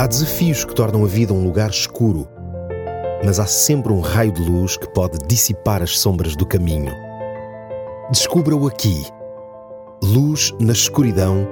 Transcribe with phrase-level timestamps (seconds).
[0.00, 2.26] Há desafios que tornam a vida um lugar escuro,
[3.22, 6.90] mas há sempre um raio de luz que pode dissipar as sombras do caminho.
[8.10, 8.94] Descubra-o aqui.
[10.02, 11.46] Luz na escuridão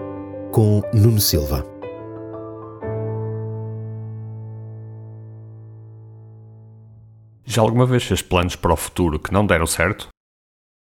[0.50, 1.62] com Nuno Silva.
[7.44, 10.08] Já alguma vez fez planos para o futuro que não deram certo?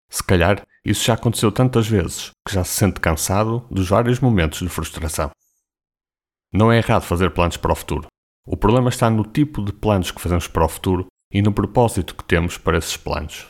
[0.08, 4.60] Se calhar isso já aconteceu tantas vezes que já se sente cansado dos vários momentos
[4.60, 5.32] de frustração.
[6.56, 8.08] Não é errado fazer planos para o futuro.
[8.48, 12.16] O problema está no tipo de planos que fazemos para o futuro e no propósito
[12.16, 13.48] que temos para esses planos.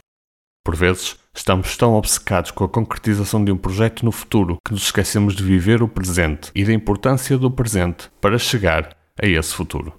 [0.65, 4.85] Por vezes, estamos tão obcecados com a concretização de um projeto no futuro que nos
[4.85, 9.93] esquecemos de viver o presente e da importância do presente para chegar a esse futuro.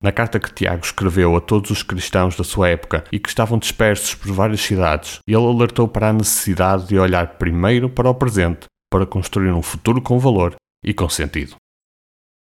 [0.00, 3.58] Na carta que Tiago escreveu a todos os cristãos da sua época e que estavam
[3.58, 8.66] dispersos por várias cidades, ele alertou para a necessidade de olhar primeiro para o presente
[8.88, 11.56] para construir um futuro com valor e com sentido.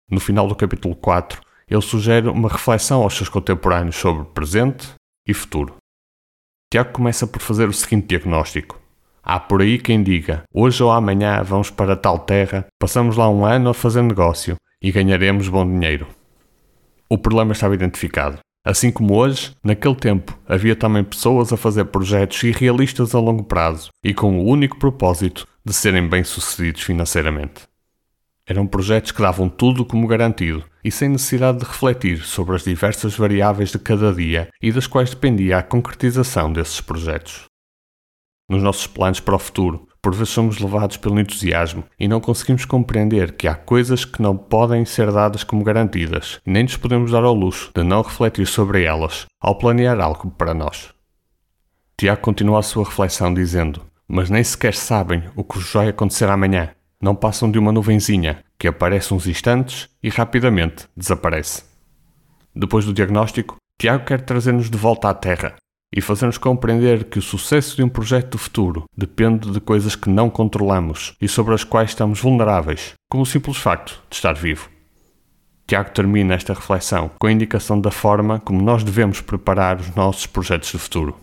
[0.09, 4.93] No final do capítulo 4, ele sugere uma reflexão aos seus contemporâneos sobre presente
[5.27, 5.77] e futuro.
[6.71, 8.79] Tiago começa por fazer o seguinte diagnóstico.
[9.23, 13.43] Há por aí quem diga: hoje ou amanhã vamos para tal terra, passamos lá um
[13.43, 16.07] ano a fazer negócio e ganharemos bom dinheiro.
[17.09, 18.37] O problema estava identificado.
[18.63, 23.89] Assim como hoje, naquele tempo havia também pessoas a fazer projetos irrealistas a longo prazo
[24.03, 27.63] e com o único propósito de serem bem-sucedidos financeiramente.
[28.47, 33.17] Eram projetos que davam tudo como garantido e sem necessidade de refletir sobre as diversas
[33.17, 37.45] variáveis de cada dia e das quais dependia a concretização desses projetos.
[38.47, 42.63] Nos nossos planos para o futuro, por vezes somos levados pelo entusiasmo e não conseguimos
[42.63, 47.09] compreender que há coisas que não podem ser dadas como garantidas e nem nos podemos
[47.09, 50.93] dar ao luxo de não refletir sobre elas ao planear algo para nós.
[51.97, 56.29] Tiago continua a sua reflexão dizendo: Mas nem sequer sabem o que vos vai acontecer
[56.29, 61.63] amanhã não passam de uma nuvenzinha que aparece uns instantes e rapidamente desaparece.
[62.55, 65.55] Depois do diagnóstico, Tiago quer trazer-nos de volta à Terra
[65.93, 70.09] e fazer-nos compreender que o sucesso de um projeto do futuro depende de coisas que
[70.09, 74.69] não controlamos e sobre as quais estamos vulneráveis, como o simples facto de estar vivo.
[75.67, 80.27] Tiago termina esta reflexão com a indicação da forma como nós devemos preparar os nossos
[80.27, 81.17] projetos de futuro.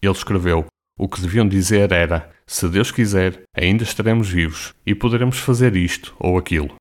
[0.00, 0.66] Ele escreveu:
[0.96, 6.16] o que deviam dizer era: se Deus quiser, ainda estaremos vivos e poderemos fazer isto
[6.18, 6.74] ou aquilo.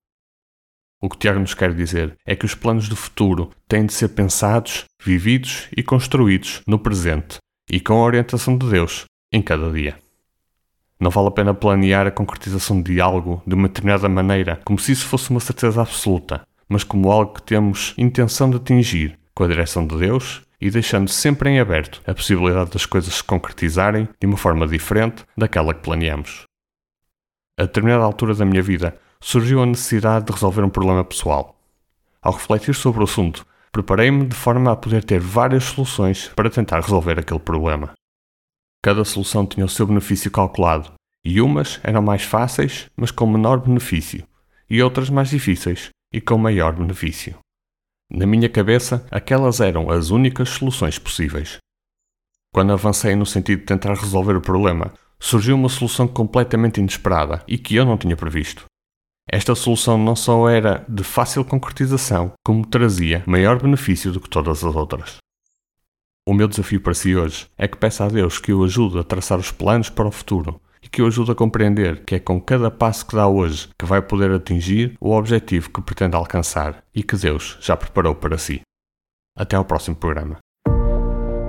[1.02, 4.08] O que Tiago nos quer dizer é que os planos do futuro têm de ser
[4.08, 7.38] pensados, vividos e construídos no presente
[7.70, 10.00] e com a orientação de Deus em cada dia.
[10.98, 14.94] Não vale a pena planear a concretização de algo de uma determinada maneira como se
[14.94, 19.48] isso fosse uma certeza absoluta, mas como algo que temos intenção de atingir com a
[19.48, 24.28] direção de Deus e deixando sempre em aberto a possibilidade das coisas se concretizarem de
[24.28, 26.44] uma forma diferente daquela que planeamos.
[27.58, 31.60] A determinada altura da minha vida surgiu a necessidade de resolver um problema pessoal.
[32.22, 36.82] Ao refletir sobre o assunto, preparei-me de forma a poder ter várias soluções para tentar
[36.82, 37.94] resolver aquele problema.
[38.84, 40.92] Cada solução tinha o seu benefício calculado,
[41.24, 44.26] e umas eram mais fáceis, mas com menor benefício,
[44.70, 47.38] e outras mais difíceis e com maior benefício.
[48.10, 51.58] Na minha cabeça, aquelas eram as únicas soluções possíveis.
[52.54, 57.58] Quando avancei no sentido de tentar resolver o problema, surgiu uma solução completamente inesperada e
[57.58, 58.66] que eu não tinha previsto.
[59.30, 64.64] Esta solução não só era de fácil concretização, como trazia maior benefício do que todas
[64.64, 65.18] as outras.
[66.26, 69.04] O meu desafio para si hoje é que peça a Deus que o ajude a
[69.04, 72.40] traçar os planos para o futuro e que o ajude a compreender que é com
[72.40, 77.04] cada passo que dá hoje que vai poder atingir o objetivo que pretende alcançar e
[77.04, 78.62] que Deus já preparou para si.
[79.38, 80.38] Até ao próximo programa.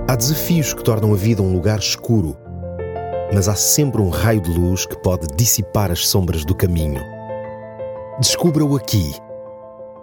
[0.09, 2.35] Há desafios que tornam a vida um lugar escuro,
[3.33, 7.01] mas há sempre um raio de luz que pode dissipar as sombras do caminho.
[8.19, 9.13] Descubra-o aqui.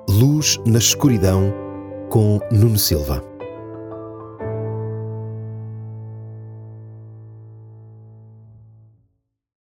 [0.08, 1.52] Luz na escuridão
[2.08, 3.35] com Nuno Silva.